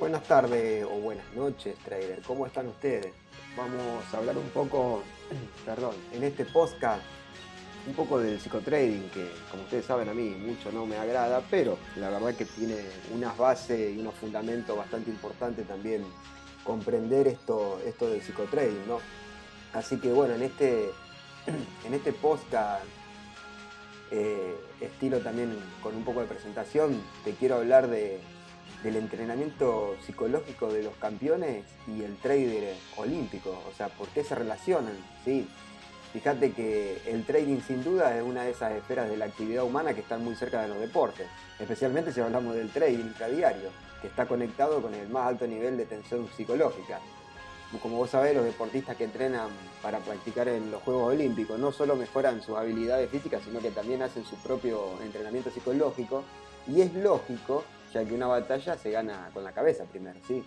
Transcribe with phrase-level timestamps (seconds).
[0.00, 2.22] Buenas tardes o buenas noches, trader.
[2.22, 3.12] ¿Cómo están ustedes?
[3.54, 5.02] Vamos a hablar un poco,
[5.66, 7.02] perdón, en este podcast,
[7.86, 11.76] un poco del psicotrading, que como ustedes saben a mí mucho no me agrada, pero
[11.96, 12.76] la verdad que tiene
[13.14, 16.02] unas bases y unos fundamentos bastante importantes también
[16.64, 19.00] comprender esto, esto del psicotrading, ¿no?
[19.74, 20.92] Así que bueno, en este,
[21.84, 22.86] en este podcast,
[24.10, 28.18] eh, estilo también con un poco de presentación, te quiero hablar de,
[28.82, 34.34] del entrenamiento psicológico de los campeones y el trader olímpico, o sea, por qué se
[34.34, 35.46] relacionan, ¿sí?
[36.12, 39.94] Fíjate que el trading sin duda es una de esas esferas de la actividad humana
[39.94, 44.26] que están muy cerca de los deportes, especialmente si hablamos del trading intradiario, que está
[44.26, 47.00] conectado con el más alto nivel de tensión psicológica.
[47.80, 49.48] Como vos sabés, los deportistas que entrenan
[49.80, 54.02] para practicar en los Juegos Olímpicos no solo mejoran sus habilidades físicas, sino que también
[54.02, 56.24] hacen su propio entrenamiento psicológico.
[56.66, 60.44] Y es lógico, ya que una batalla se gana con la cabeza primero, ¿sí?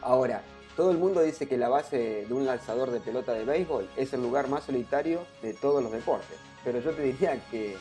[0.00, 0.42] Ahora,
[0.76, 4.12] todo el mundo dice que la base de un lanzador de pelota de béisbol es
[4.12, 6.36] el lugar más solitario de todos los deportes.
[6.64, 7.76] Pero yo te diría que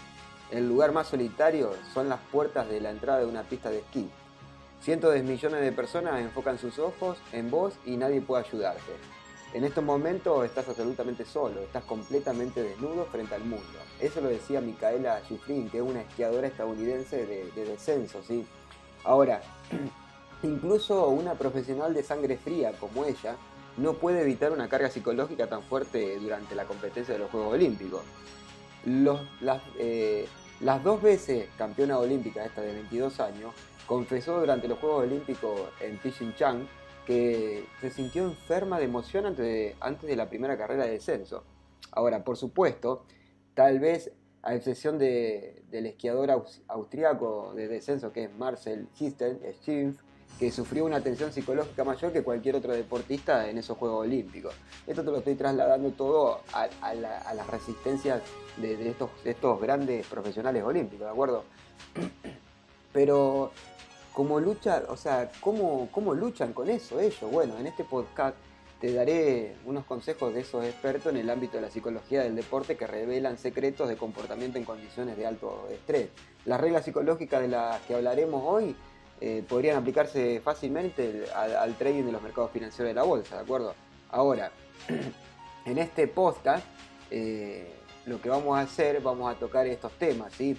[0.52, 4.10] el lugar más solitario son las puertas de la entrada de una pista de esquí.
[4.82, 8.92] Cientos de millones de personas enfocan sus ojos en vos y nadie puede ayudarte.
[9.54, 13.80] En estos momentos estás absolutamente solo, estás completamente desnudo frente al mundo.
[14.00, 18.48] Eso lo decía Micaela Schifrin, que es una esquiadora estadounidense de, de descenso, ¿sí?
[19.04, 19.44] Ahora,
[20.44, 23.36] incluso una profesional de sangre fría como ella
[23.78, 28.02] no puede evitar una carga psicológica tan fuerte durante la competencia de los Juegos Olímpicos.
[28.86, 30.28] Los, las, eh,
[30.62, 33.54] las dos veces campeona olímpica, esta de 22 años,
[33.86, 36.68] confesó durante los Juegos Olímpicos en Pyeongchang
[37.06, 41.44] que se sintió enferma de emoción antes de, antes de la primera carrera de descenso.
[41.92, 43.06] Ahora, por supuesto,
[43.54, 46.30] tal vez a excepción de, del esquiador
[46.68, 49.40] austriaco de descenso que es Marcel Hirstel,
[50.40, 54.54] que sufrió una tensión psicológica mayor que cualquier otro deportista en esos Juegos Olímpicos.
[54.88, 58.22] Esto te lo estoy trasladando todo a, la, a las resistencias
[58.58, 61.44] de, estos, de estos grandes profesionales olímpicos, ¿de acuerdo?
[62.94, 63.52] Pero
[64.14, 67.32] ¿Cómo lucha, o sea, ¿cómo, cómo luchan con eso ellos?
[67.32, 68.38] Bueno, en este podcast
[68.80, 72.78] te daré unos consejos de esos expertos en el ámbito de la psicología del deporte
[72.78, 76.10] que revelan secretos de comportamiento en condiciones de alto estrés.
[76.46, 78.76] Las reglas psicológicas de las que hablaremos hoy
[79.20, 83.42] eh, podrían aplicarse fácilmente al, al, trading de los mercados financieros de la bolsa, ¿de
[83.42, 83.74] acuerdo?
[84.10, 84.52] Ahora,
[85.66, 86.66] en este podcast
[87.10, 87.72] eh,
[88.06, 90.58] lo que vamos a hacer, vamos a tocar estos temas, ¿sí?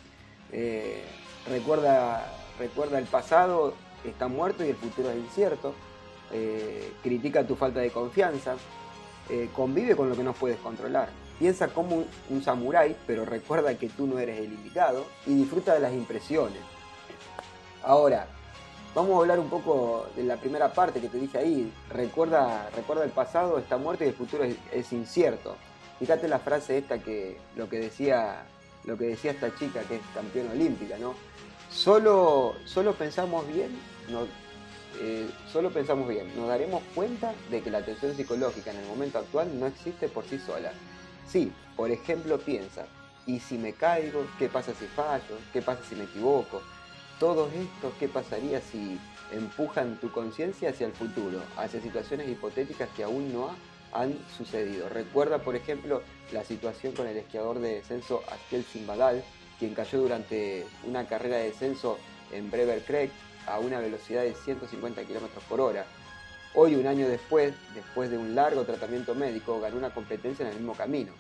[0.50, 1.02] Eh,
[1.48, 2.24] recuerda
[2.58, 5.74] recuerda el pasado, está muerto y el futuro es incierto,
[6.32, 8.56] eh, critica tu falta de confianza,
[9.30, 13.88] eh, convive con lo que no puedes controlar, piensa como un, samurái, pero recuerda que
[13.88, 16.60] tú no eres el indicado y disfruta de las impresiones.
[17.82, 18.26] Ahora,
[18.94, 23.04] vamos a hablar un poco de la primera parte que te dije ahí, recuerda, recuerda
[23.04, 25.56] el pasado, está muerto y el futuro es, es incierto.
[25.98, 28.46] Fíjate la frase esta que lo que decía
[28.84, 31.14] lo que decía esta chica que es campeona olímpica, ¿no?
[31.74, 33.68] Solo, solo pensamos bien,
[34.08, 34.28] no,
[35.00, 39.18] eh, solo pensamos bien, nos daremos cuenta de que la tensión psicológica en el momento
[39.18, 40.72] actual no existe por sí sola.
[41.26, 42.86] Sí, por ejemplo, piensa,
[43.26, 44.24] ¿y si me caigo?
[44.38, 45.36] ¿Qué pasa si fallo?
[45.52, 46.62] ¿Qué pasa si me equivoco?
[47.18, 48.98] Todo esto, ¿qué pasaría si
[49.32, 53.50] empujan tu conciencia hacia el futuro, hacia situaciones hipotéticas que aún no
[53.92, 54.88] han sucedido?
[54.90, 56.02] Recuerda, por ejemplo,
[56.32, 59.24] la situación con el esquiador de descenso Askel Simbadal,
[59.64, 61.98] quien cayó durante una carrera de descenso
[62.32, 63.10] en Brever Creek
[63.46, 65.86] a una velocidad de 150 km por hora.
[66.54, 70.58] Hoy, un año después, después de un largo tratamiento médico, ganó una competencia en el
[70.58, 71.12] mismo camino.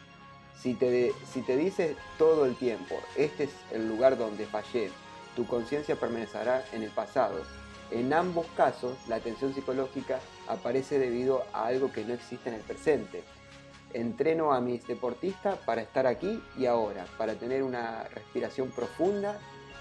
[0.60, 4.90] Si te, si te dices todo el tiempo, este es el lugar donde fallé,
[5.34, 7.42] tu conciencia permanecerá en el pasado.
[7.90, 12.62] En ambos casos, la tensión psicológica aparece debido a algo que no existe en el
[12.62, 13.24] presente
[13.94, 19.38] entreno a mis deportistas para estar aquí y ahora, para tener una respiración profunda,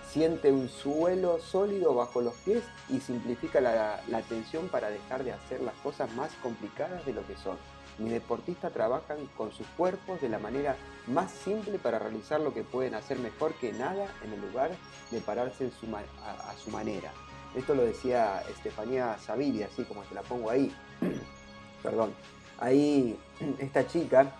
[0.09, 5.33] siente un suelo sólido bajo los pies y simplifica la, la tensión para dejar de
[5.33, 7.57] hacer las cosas más complicadas de lo que son.
[7.97, 10.75] Mis deportistas trabajan con sus cuerpos de la manera
[11.07, 14.71] más simple para realizar lo que pueden hacer mejor que nada en el lugar
[15.11, 17.11] de pararse a, su manera.
[17.55, 20.71] Esto lo decía Estefanía Savili, así como se la pongo ahí.
[21.83, 22.13] Perdón
[22.59, 23.17] ahí
[23.59, 24.31] esta chica,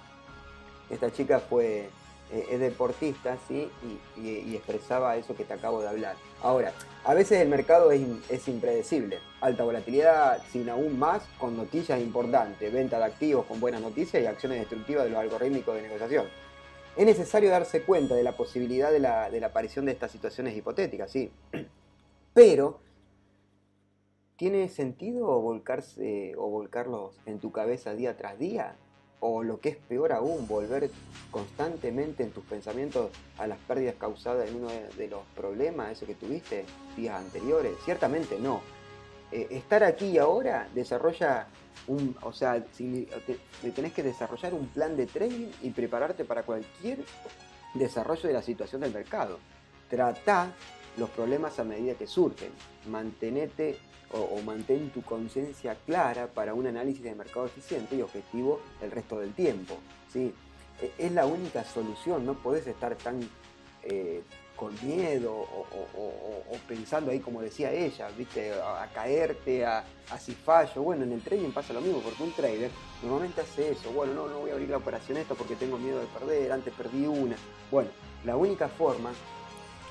[0.90, 1.90] esta chica fue,
[2.32, 3.70] eh, es deportista, ¿sí?
[4.18, 6.16] Y, expresaba eso que te acabo de hablar.
[6.42, 6.72] Ahora,
[7.04, 12.98] a veces el mercado es, impredecible, alta volatilidad, sin aún más, con noticias importantes, venta
[12.98, 16.28] de activos con buenas noticias y acciones destructivas de los algorítmicos de negociación.
[16.96, 21.32] Es necesario darse cuenta de la posibilidad de la aparición de estas situaciones hipotéticas, sí.
[22.34, 22.80] Pero
[24.44, 28.76] ¿tiene sentido volcarse o volcarlos en tu cabeza día tras día?
[29.22, 30.92] o lo que es peor aún, volver
[31.32, 34.68] constantemente en tus pensamientos a las pérdidas causadas en uno
[34.98, 36.66] de los problemas, eso que tuviste
[36.98, 37.78] días anteriores?
[37.86, 38.60] Ciertamente no.
[39.32, 41.48] Eh, estar aquí y ahora desarrolla
[41.88, 43.08] un, o sea, te,
[43.74, 46.98] tenés que desarrollar un plan de trading y prepararte para cualquier
[47.76, 49.40] desarrollo de la situación del mercado.
[49.90, 50.52] Trata
[50.98, 52.52] los problemas a medida que surgen.
[52.88, 53.78] Mantenete
[54.12, 59.20] o, mantén tu conciencia clara para un análisis de mercado eficiente y objetivo el resto
[59.20, 59.78] del tiempo.
[60.12, 60.34] ¿sí?
[60.80, 63.20] E, es la única solución, no podés estar tan
[63.84, 64.22] eh,
[64.56, 68.54] con miedo o, pensando ahí como decía ella, ¿viste?
[68.54, 70.84] A, caerte, a, a, si fallo.
[70.84, 72.70] Bueno, en el trading pasa lo mismo, porque un trader
[73.02, 73.92] normalmente hace eso.
[73.92, 76.74] Bueno, no, no voy a abrir la operación esta porque tengo miedo de perder, antes
[76.74, 77.36] perdí una.
[77.72, 77.90] Bueno,
[78.24, 79.12] la única forma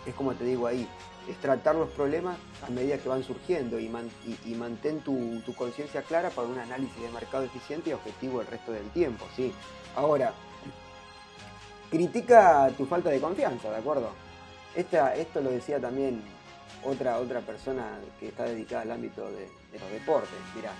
[0.06, 0.88] es como te digo ahí,
[1.28, 6.48] es tratar los problemas a medida que van surgiendo y, mantén tu, conciencia clara para
[6.48, 9.26] un análisis de mercado eficiente y objetivo el resto del tiempo.
[9.36, 9.52] ¿sí?
[9.94, 10.32] Ahora,
[11.90, 14.10] critica tu falta de confianza, ¿de acuerdo?
[14.74, 16.22] Esta, esto lo decía también
[16.84, 20.30] otra, otra persona que está dedicada al ámbito de, de los deportes.
[20.56, 20.72] Mira,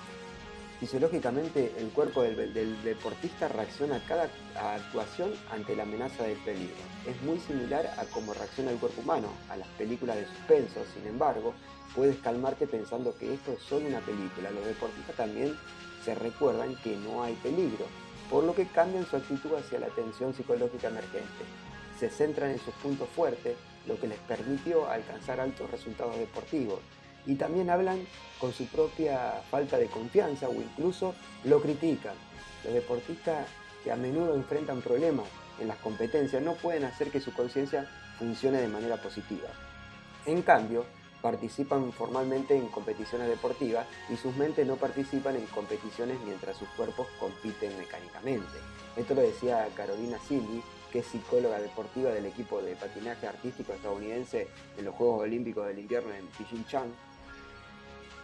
[0.82, 4.29] Fisiológicamente, el cuerpo del, deportista reacciona a cada
[4.75, 6.75] actuación ante la amenaza del peligro.
[7.06, 10.81] Es muy similar a cómo reacciona el cuerpo humano a las películas de suspenso.
[10.93, 11.55] Sin embargo,
[11.94, 14.50] puedes calmarte pensando que esto es solo una película.
[14.50, 15.56] Los deportistas también
[16.05, 17.87] se recuerdan que no hay peligro,
[18.29, 21.44] por lo que cambian su actitud hacia la tensión psicológica emergente.
[22.00, 23.55] Se centran en sus puntos fuertes,
[23.87, 26.81] lo que les permitió alcanzar altos resultados deportivos
[27.26, 28.06] y también hablan
[28.38, 31.14] con su propia falta de confianza o incluso
[31.44, 32.14] lo critican.
[32.64, 33.46] Los deportistas
[33.84, 35.26] que a menudo enfrentan problemas
[35.60, 37.88] en las competencias no pueden hacer que su conciencia
[38.19, 39.48] funcione de manera positiva.
[40.26, 40.84] En cambio,
[41.20, 47.06] participan formalmente en competiciones deportivas y sus mentes no participan en competiciones mientras sus cuerpos
[47.19, 48.58] compiten mecánicamente.
[48.96, 54.48] Esto lo decía Carolina Silvi, que es psicóloga deportiva del equipo de patinaje artístico estadounidense
[54.76, 56.92] en los Juegos Olímpicos del Invierno en Pyeongchang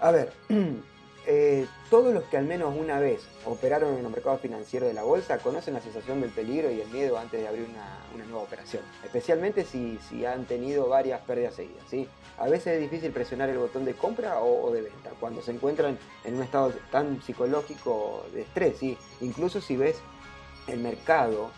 [0.00, 0.32] a ver,
[1.26, 5.02] eh, todos los que al menos una vez operaron en el mercado financiero de la
[5.02, 8.82] bolsa conocen la sensación del peligro y el miedo antes de abrir una, nueva operación,
[9.04, 11.84] especialmente si, han tenido varias pérdidas seguidas.
[11.88, 12.08] ¿sí?
[12.38, 15.98] A veces es difícil presionar el botón de compra o, de venta cuando se encuentran
[16.24, 18.78] en un estado tan psicológico de estrés.
[18.78, 18.98] ¿sí?
[19.20, 19.96] Incluso si ves
[20.66, 21.50] el mercado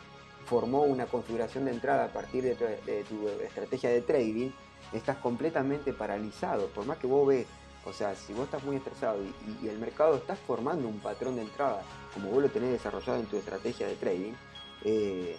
[0.46, 4.50] formó una configuración de entrada a partir de tu, estrategia de trading,
[4.92, 6.66] estás completamente paralizado.
[6.69, 7.46] Por más que vos ves
[7.90, 9.19] o sea, si vos estás muy estresado
[9.62, 11.82] y, el mercado está formando un patrón de entrada,
[12.14, 14.32] como vos lo tenés desarrollado en tu estrategia de trading,
[14.84, 15.37] eh,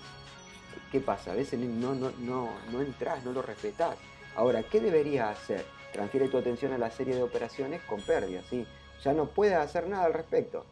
[0.92, 1.31] ¿qué pasa?
[1.31, 3.98] A veces no, no, no, no entras, no lo respetás.
[4.36, 5.65] Ahora, ¿qué deberías hacer?
[5.94, 8.68] Transfiere tu atención a la serie de operaciones con pérdidas, ¿sí?
[9.01, 10.65] Ya no puedes hacer nada al respecto.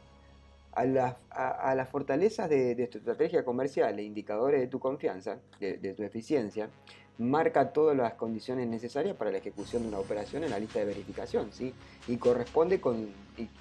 [0.73, 6.69] A, las fortalezas de, tu estrategia comercial e indicadores de tu confianza, de tu eficiencia,
[7.19, 10.85] marca todas las condiciones necesarias para la ejecución de una operación en la lista de
[10.85, 11.73] verificación, ¿sí?
[12.07, 13.09] Y, corresponde con,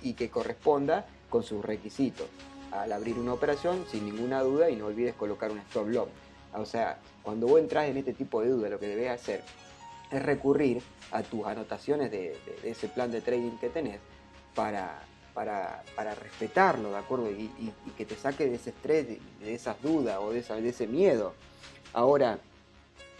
[0.00, 2.26] y, que corresponda con sus requisitos.
[2.70, 6.08] Al abrir una operación, sin ninguna duda, y no olvides colocar un stop loss.
[6.54, 9.42] O sea, cuando vos entras en este tipo de duda, lo que debes hacer
[10.10, 10.80] es recurrir
[11.10, 13.98] a tus anotaciones de, ese plan de trading que tenés
[14.54, 15.02] para,
[15.34, 15.82] para,
[16.14, 17.30] respetarlo, ¿de acuerdo?
[17.30, 17.50] Y,
[17.96, 21.34] que te saque de ese estrés, de, esas dudas o de ese miedo.
[21.92, 22.38] Ahora,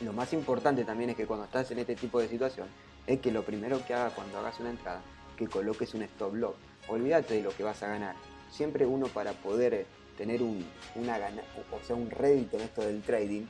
[0.00, 2.69] lo más importante también es que cuando estás en este tipo de situación,
[3.07, 5.02] es que lo primero que hagas cuando hagas una entrada,
[5.37, 6.55] que coloques un stop loss.
[6.88, 8.14] Olvídate de lo que vas a ganar.
[8.50, 9.87] Siempre uno para poder eh,
[10.17, 10.64] tener un,
[10.95, 13.47] una gana, o sea, un rédito en esto del trading,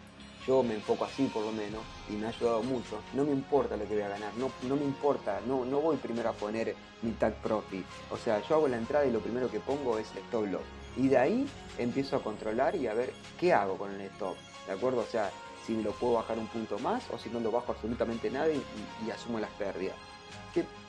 [0.46, 3.02] yo me enfoco así por lo menos y me ha ayudado mucho.
[3.12, 5.96] No me importa lo que voy a ganar, no, no me importa, no, no voy
[5.98, 7.84] primero a poner mi tag profit.
[8.10, 10.62] O sea, yo hago la entrada y lo primero que pongo es stop loss.
[10.96, 14.36] Y de ahí empiezo a controlar y a ver qué hago con el stop.
[14.66, 15.00] ¿De acuerdo?
[15.00, 15.30] O sea,
[15.68, 19.10] si lo puedo bajar un punto más o si no lo bajo absolutamente nada y,
[19.10, 19.96] asumo las pérdidas.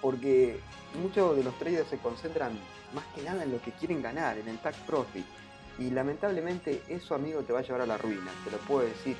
[0.01, 0.59] Porque
[1.01, 2.57] muchos de los traders se concentran
[2.95, 5.25] más que nada en lo que quieren ganar, en el tag profit.
[5.77, 8.31] Y lamentablemente eso, amigo, te va a llevar a la ruina.
[8.45, 9.17] Te lo puedo decir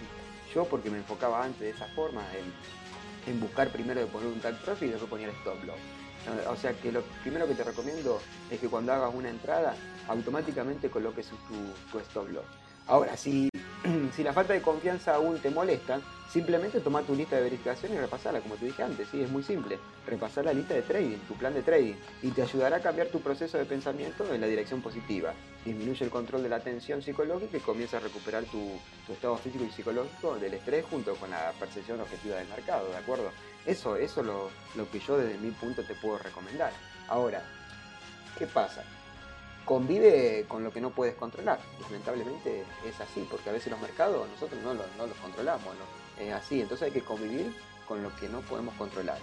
[0.56, 2.24] yo porque me enfocaba antes de esa forma
[3.28, 5.78] en, buscar primero de poner un tag profit y después poner stop loss.
[6.50, 9.76] O sea que lo primero que te recomiendo es que cuando hagas una entrada
[10.08, 12.46] automáticamente coloques tu, tu stop loss.
[12.88, 13.50] Ahora, si
[14.16, 16.00] si la falta de confianza aún te molesta,
[16.32, 19.22] simplemente toma tu lista de verificación y repasarla, como te dije antes, ¿sí?
[19.22, 19.80] es muy simple.
[20.08, 23.22] Repasar la lista de trading, tu plan de trading, y te ayudará a cambiar tu
[23.22, 25.34] proceso de pensamiento en la dirección positiva.
[25.66, 28.60] Disminuye el control de la tensión psicológica y comienza a recuperar tu,
[29.12, 33.32] estado físico y psicológico del estrés junto con la percepción objetiva del mercado, ¿de acuerdo?
[33.66, 36.72] Eso, eso es lo, lo que yo desde mi punto te puedo recomendar.
[37.08, 37.42] Ahora,
[38.38, 38.84] ¿qué pasa?
[39.70, 41.60] Convive con lo que no puedes controlar.
[41.80, 46.24] Lamentablemente es así, porque a veces los mercados nosotros no los, controlamos, ¿no?
[46.24, 47.54] Es así, entonces hay que convivir
[47.88, 49.20] con lo que no podemos controlar.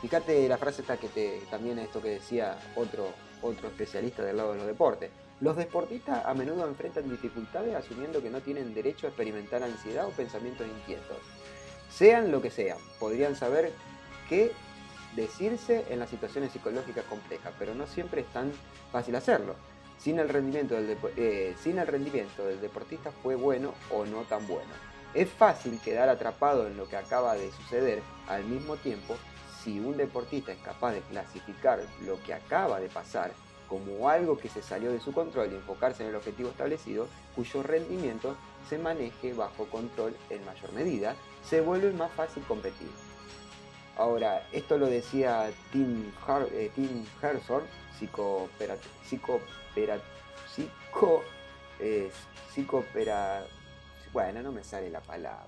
[0.00, 3.08] Fíjate la frase esta que te, también esto que decía otro,
[3.42, 5.10] otro especialista del lado de los deportes.
[5.40, 10.10] Los deportistas a menudo enfrentan dificultades asumiendo que no tienen derecho a experimentar ansiedad o
[10.10, 11.18] pensamientos inquietos.
[11.90, 13.72] Sean lo que sean, podrían saber
[14.28, 14.52] qué
[15.16, 18.52] decirse en las situaciones psicológicas complejas, pero no siempre es tan
[18.92, 19.56] fácil hacerlo.
[20.02, 24.48] Sin el, rendimiento del eh, sin el rendimiento del deportista fue bueno o no tan
[24.48, 24.72] bueno.
[25.14, 29.14] Es fácil quedar atrapado en lo que acaba de suceder al mismo tiempo
[29.62, 33.30] si un deportista es capaz de clasificar lo que acaba de pasar
[33.68, 37.06] como algo que se salió de su control y enfocarse en el objetivo establecido,
[37.36, 38.36] cuyo rendimiento
[38.68, 41.14] se maneje bajo control en mayor medida,
[41.48, 43.11] se vuelve más fácil competir.
[43.96, 47.04] Ahora, esto lo decía Tim, Har eh, Tim
[47.98, 48.48] psico,
[49.04, 49.40] psico,
[51.78, 52.10] eh,
[54.12, 55.46] bueno, no me sale la palabra,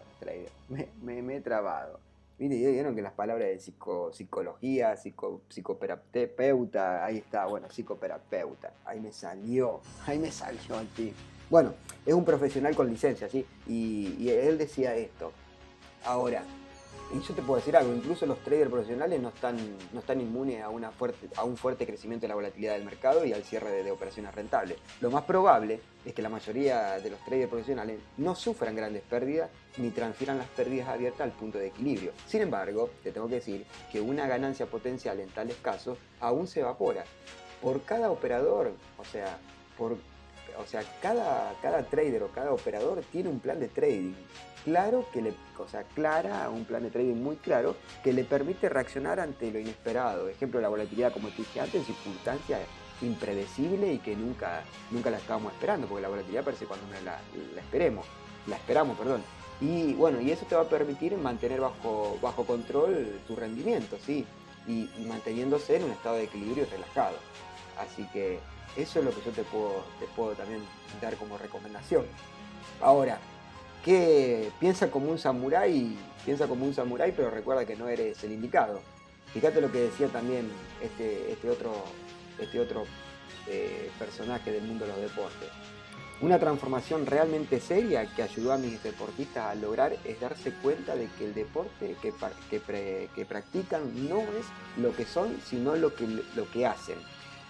[0.69, 2.01] me, me, he trabado
[2.39, 9.01] Mire, vieron que las palabras de psico, psicología, psico, psicoterapeuta, ahí está, bueno, psicoterapeuta, ahí
[9.01, 11.13] me salió, ahí me salió el tío.
[11.49, 11.75] Bueno,
[12.05, 13.47] es un profesional con licencia, ¿sí?
[13.69, 15.33] Y él decía esto.
[16.05, 16.43] Ahora,
[17.15, 19.57] y yo te puedo decir algo, incluso los traders profesionales no están,
[19.93, 23.25] no están inmunes a, una fuerte, a un fuerte crecimiento de la volatilidad del mercado
[23.25, 24.79] y al cierre de, operaciones rentables.
[25.01, 29.51] Lo más probable es que la mayoría de los traders profesionales no sufran grandes pérdidas
[29.77, 32.13] ni transfieran las pérdidas abiertas al punto de equilibrio.
[32.27, 36.61] Sin embargo, te tengo que decir que una ganancia potencial en tales casos aún se
[36.61, 37.05] evapora.
[37.63, 39.39] Por cada operador, o sea,
[39.79, 44.15] por, o sea cada, cada trader o cada operador tiene un plan de trading
[44.65, 48.69] claro que le, o sea, clara, un plan de trading muy claro que le permite
[48.69, 50.29] reaccionar ante lo inesperado.
[50.29, 52.61] Ejemplo, la volatilidad, como te dije antes, en circunstancias
[53.03, 57.19] impredecibles y que nunca, nunca la estábamos esperando, porque la volatilidad aparece cuando la,
[57.55, 58.07] la esperemos,
[58.47, 59.23] la esperamos, perdón.
[59.61, 64.27] Y bueno, y eso te va a permitir mantener bajo, bajo control tu rendimiento, ¿sí?
[64.67, 67.17] Y, y, manteniéndose en un estado de equilibrio relajado.
[67.79, 68.41] Así que
[68.77, 70.63] eso es lo que yo te puedo, te puedo también
[71.01, 72.05] dar como recomendación.
[72.81, 73.19] Ahora,
[73.85, 78.33] que piensa como un samurái, piensa como un samurái, pero recuerda que no eres el
[78.33, 78.81] indicado.
[79.33, 80.49] Fíjate lo que decía también
[80.83, 81.85] este, este otro,
[82.39, 82.85] este otro
[83.47, 85.51] eh, personaje del mundo de los deportes.
[86.21, 91.09] Una transformación realmente seria que ayudó a mis deportistas a lograr es darse cuenta de
[91.19, 92.15] que el deporte que,
[93.15, 94.47] que, practican no es
[94.79, 96.97] lo que son, sino lo que, lo que hacen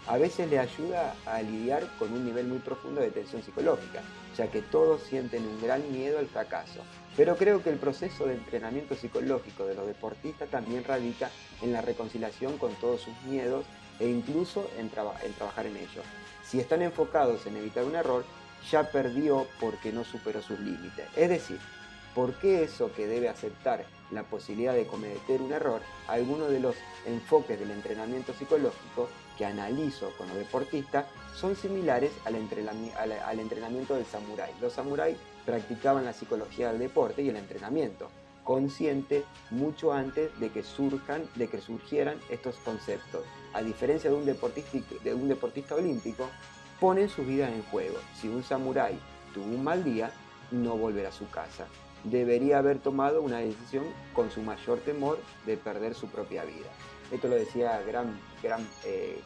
[0.07, 4.03] a veces le ayuda a lidiar con un nivel muy profundo de tensión psicológica,
[4.37, 6.81] ya que todos sienten un gran miedo al fracaso.
[7.17, 11.31] Pero creo que el proceso de entrenamiento psicológico de los deportistas también radica
[11.63, 13.65] en la reconciliación con todos sus miedos
[14.01, 16.05] e incluso en, trabajar en ellos.
[16.45, 18.25] Si están enfocados en evitar un error,
[18.71, 21.07] ya perdió porque no superó sus límites.
[21.17, 21.59] Es decir,
[22.15, 23.85] ¿por qué eso que debe aceptar
[24.15, 25.81] la posibilidad de cometer un error?
[26.09, 32.37] Algunos de los enfoques del entrenamiento psicológico que analizo con los deportistas son similares al,
[32.37, 34.53] entrenamiento del samurái.
[34.61, 38.09] Los samuráis practicaban la psicología del deporte y el entrenamiento,
[38.45, 43.25] consciente mucho antes de que, surjan, de que surgieran estos conceptos.
[43.53, 46.29] A diferencia de un, deportista, de un deportista olímpico,
[46.81, 47.99] ponen sus vidas en juego.
[48.21, 48.99] Si un samurái
[49.33, 50.13] tuvo un mal día,
[50.51, 51.67] no volverá a su casa.
[52.05, 53.85] Debería haber tomado una decisión
[54.15, 56.69] con su mayor temor de perder su propia vida.
[57.11, 59.21] Esto lo decía Graham, Graham, eh,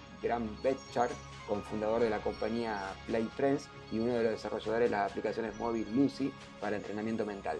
[1.48, 5.86] cofundador de la compañía Play Friends y uno de los desarrolladores de las aplicaciones móvil
[5.94, 7.58] Lucy para entrenamiento mental.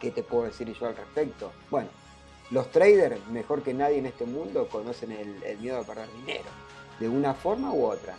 [0.00, 1.52] ¿Qué te puedo decir yo al respecto?
[1.70, 1.88] Bueno,
[2.50, 6.48] los traders, mejor que nadie en este mundo, conocen el miedo a perder dinero,
[6.98, 8.14] de una forma u otra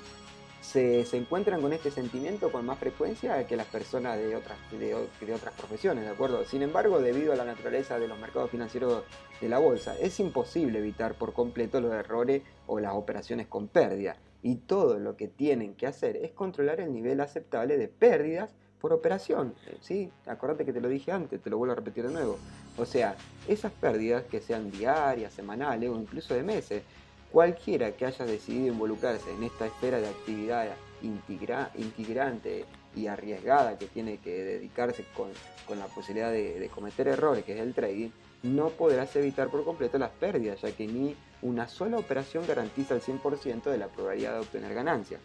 [0.61, 4.93] se, encuentran con este sentimiento con más frecuencia que las personas de otras, de,
[5.33, 6.45] otras profesiones, ¿de acuerdo?
[6.45, 9.03] Sin embargo, debido a la naturaleza de los mercados financieros
[9.41, 14.17] de la bolsa, es imposible evitar por completo los errores o las operaciones con pérdida.
[14.43, 18.93] Y todo lo que tienen que hacer es controlar el nivel aceptable de pérdidas por
[18.93, 19.53] operación.
[19.81, 20.11] ¿sí?
[20.25, 22.37] Acordate que te lo dije antes, te lo vuelvo a repetir de nuevo.
[22.77, 23.15] O sea,
[23.47, 26.83] esas pérdidas que sean diarias, semanales o incluso de meses,
[27.31, 30.67] Cualquiera que haya decidido involucrarse en esta esfera de actividad
[31.01, 35.31] integrante y arriesgada que tiene que dedicarse con,
[35.77, 38.09] la posibilidad de, cometer errores, que es el trading,
[38.43, 43.01] no podrás evitar por completo las pérdidas, ya que ni una sola operación garantiza el
[43.01, 45.21] 100% de la probabilidad de obtener ganancias.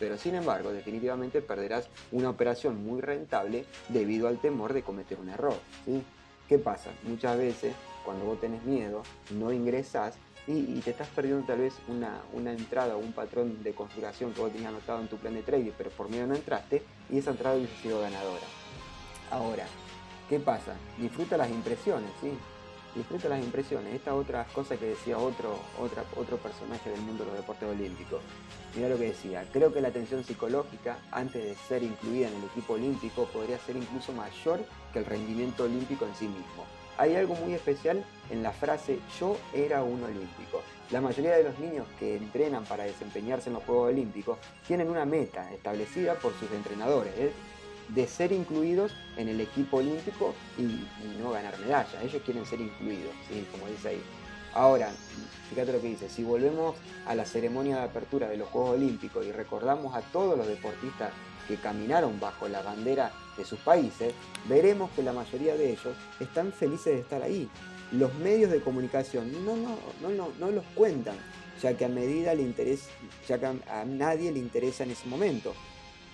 [0.00, 5.28] Pero sin embargo, definitivamente perderás una operación muy rentable debido al temor de cometer un
[5.28, 5.56] error.
[5.84, 6.02] ¿sí?
[6.48, 6.90] ¿Qué pasa?
[7.04, 12.20] Muchas veces cuando vos tenés miedo, no ingresás y, te estás perdiendo tal vez una,
[12.32, 15.42] una, entrada o un patrón de configuración que vos tenías anotado en tu plan de
[15.42, 18.44] trading, pero por miedo no entraste y esa entrada hubiese sido ganadora.
[19.30, 19.64] Ahora,
[20.28, 20.74] ¿qué pasa?
[20.98, 22.30] Disfruta las impresiones, ¿sí?
[22.94, 23.94] Disfruta las impresiones.
[23.94, 28.20] Esta otra cosa que decía otro, otra, otro personaje del mundo de los deportes olímpicos.
[28.76, 29.44] Mira lo que decía.
[29.52, 33.76] Creo que la tensión psicológica, antes de ser incluida en el equipo olímpico, podría ser
[33.76, 34.60] incluso mayor
[34.92, 36.66] que el rendimiento olímpico en sí mismo
[36.98, 40.62] hay algo muy especial en la frase yo era un olímpico.
[40.90, 45.04] La mayoría de los niños que entrenan para desempeñarse en los Juegos Olímpicos tienen una
[45.04, 47.12] meta establecida por sus entrenadores,
[47.88, 50.86] de ser incluidos en el equipo olímpico y,
[51.20, 52.02] no ganar medallas.
[52.02, 53.46] Ellos quieren ser incluidos, ¿sí?
[53.50, 54.02] como dice ahí.
[54.54, 54.90] Ahora,
[55.50, 59.26] fíjate lo que dice, si volvemos a la ceremonia de apertura de los Juegos Olímpicos
[59.26, 61.10] y recordamos a todos los deportistas
[61.48, 64.14] que caminaron bajo la bandera de sus países,
[64.48, 67.48] veremos que la mayoría de ellos están felices de estar ahí.
[67.92, 71.16] Los medios de comunicación no, no, no, no, los cuentan,
[71.62, 72.88] ya que a medida le interesa,
[73.28, 75.54] ya que a nadie le interesa en ese momento.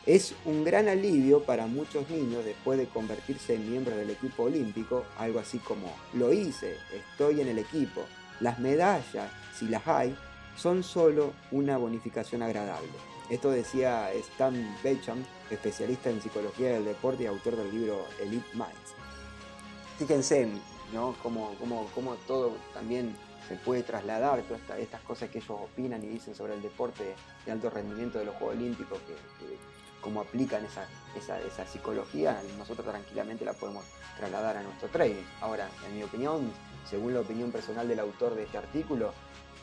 [0.06, 5.04] Es un gran alivio para muchos niños después de convertirse en miembros del equipo olímpico,
[5.18, 8.06] algo así como lo hice, estoy en el equipo.
[8.40, 10.16] Las medallas, si las hay,
[10.56, 12.88] son solo una bonificación agradable.
[13.30, 18.94] Esto decía Stan Beckham, especialista en psicología del deporte y autor del libro Elite Minds.
[19.98, 20.48] Fíjense,
[20.92, 21.14] ¿no?
[21.22, 21.54] Cómo,
[22.26, 23.14] todo también
[23.46, 27.14] se puede trasladar, todas estas cosas que ellos opinan y dicen sobre el deporte
[27.46, 29.14] de alto rendimiento de los Juegos Olímpicos, que,
[30.00, 30.88] cómo aplican esa,
[31.46, 33.84] esa, psicología, nosotros tranquilamente la podemos
[34.16, 35.22] trasladar a nuestro trading.
[35.40, 36.50] Ahora, en mi opinión,
[36.88, 39.12] según la opinión personal del autor de este artículo,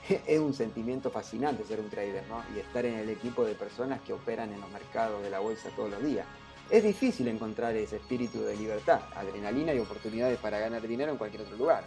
[0.27, 2.43] es un sentimiento fascinante ser un trader, ¿no?
[2.55, 5.69] Y estar en el equipo de personas que operan en los mercados de la bolsa
[5.75, 6.25] todos los días.
[6.69, 11.43] Es difícil encontrar ese espíritu de libertad, adrenalina y oportunidades para ganar dinero en cualquier
[11.43, 11.85] otro lugar.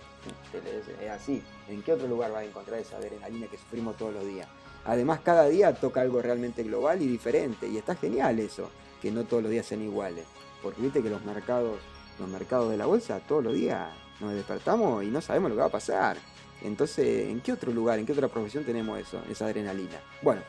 [1.03, 1.43] Es así.
[1.69, 4.49] ¿En qué otro lugar vas a encontrar esa adrenalina que sufrimos todos los días?
[4.87, 7.69] Además, cada día toca algo realmente global y diferente.
[7.69, 8.71] Y está genial eso,
[9.03, 10.25] que no todos los días sean iguales.
[10.63, 11.79] Porque viste que los mercados,
[12.19, 13.87] los mercados de la bolsa, todos los días
[14.19, 16.17] nos despertamos y no sabemos lo que va a pasar.
[16.63, 20.01] Entonces, ¿en qué otro lugar, en qué otra profesión tenemos eso, esa adrenalina?
[20.23, 20.43] Bueno,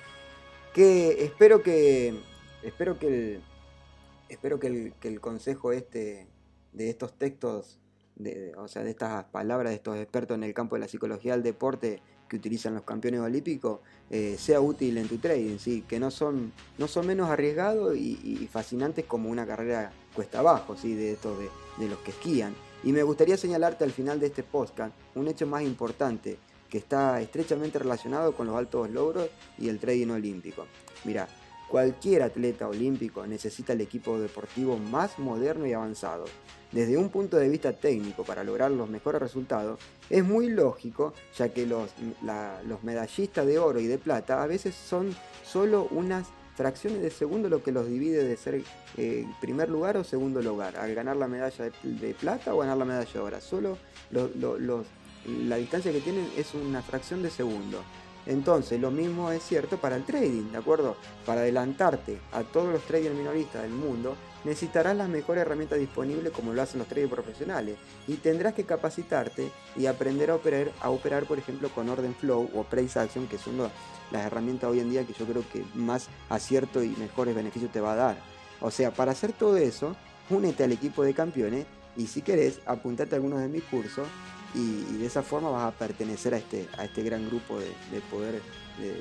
[0.74, 2.14] que espero que
[2.64, 3.44] espero que el,
[4.30, 6.28] espero que el, consejo este
[6.74, 7.80] de estos textos,
[8.16, 11.34] de, o sea, de estas palabras de estos expertos en el campo de la psicología
[11.34, 15.82] del deporte que utilizan los campeones olímpicos eh, sea útil en tu trading, ¿sí?
[15.82, 20.96] que no son, no son menos arriesgados y, fascinantes como una carrera cuesta abajo ¿sí?
[20.96, 22.56] de estos de, de los que esquían.
[22.84, 26.38] Y me gustaría señalarte al final de este podcast un hecho más importante
[26.70, 30.66] que está estrechamente relacionado con los altos logros y el trading olímpico.
[31.04, 31.28] Mira,
[31.68, 36.26] cualquier atleta olímpico necesita el equipo deportivo más moderno y avanzado.
[36.72, 41.50] Desde un punto de vista técnico, para lograr los mejores resultados, es muy lógico, ya
[41.50, 41.92] que los,
[42.66, 45.14] los medallistas de oro y de plata a veces son
[45.44, 46.28] solo unas
[46.62, 48.62] fracciones de segundo lo que los divide de ser
[48.96, 52.86] eh, primer lugar o segundo lugar, al ganar la medalla de, plata o ganar la
[52.86, 53.42] medalla de oro.
[53.42, 53.80] Solo
[54.12, 57.82] la distancia que tienen es una fracción de segundo.
[58.28, 60.96] Entonces, lo mismo es cierto para el trading, ¿de acuerdo?
[61.26, 66.54] Para adelantarte a todos los traders minoristas del mundo, necesitarás las mejores herramientas disponibles como
[66.54, 67.78] lo hacen los traders profesionales
[68.08, 72.50] y tendrás que capacitarte y aprender a operar, a operar por ejemplo con Orden Flow
[72.54, 76.08] o Price Action, que son las herramientas hoy en día que yo creo que más
[76.30, 78.18] acierto y mejores beneficios te va a dar.
[78.60, 79.96] O sea, para hacer todo eso,
[80.30, 81.66] únete al equipo de campeones
[81.98, 84.08] y si querés, apuntate a algunos de mis cursos
[84.54, 88.42] y, de esa forma vas a pertenecer a este, a este gran grupo de, poder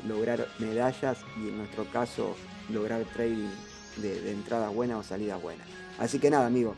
[0.07, 2.37] lograr medallas y en nuestro caso
[2.68, 3.48] lograr trading
[3.96, 5.66] de, entradas buenas o salidas buenas.
[5.98, 6.74] Así que nada, amigo,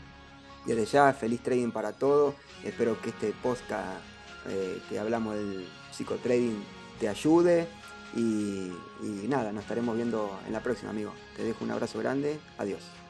[0.65, 2.35] desde ya feliz trading para todos.
[2.63, 3.99] Espero que este podcast
[4.49, 6.63] eh, que hablamos del psicotrading
[6.99, 7.67] te ayude.
[8.15, 8.71] Y,
[9.01, 11.13] y nada, nos estaremos viendo en la próxima, amigo.
[11.35, 12.39] Te dejo un abrazo grande.
[12.57, 13.02] Adiós.